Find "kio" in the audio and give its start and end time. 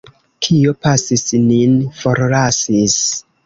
0.45-0.73